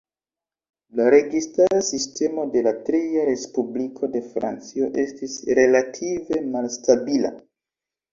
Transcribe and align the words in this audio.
La 0.99 1.05
registara 1.13 1.81
sistemo 1.89 2.45
de 2.55 2.63
la 2.67 2.73
Tria 2.87 3.25
Respubliko 3.29 4.09
de 4.15 4.21
Francio 4.29 4.89
estis 5.03 5.37
relative 5.61 6.41
malstabila. 6.57 7.33